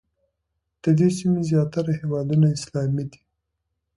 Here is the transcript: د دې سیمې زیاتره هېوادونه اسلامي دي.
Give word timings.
د 0.83 0.85
دې 0.99 1.09
سیمې 1.17 1.41
زیاتره 1.49 1.91
هېوادونه 1.99 2.47
اسلامي 2.57 3.05
دي. 3.11 3.21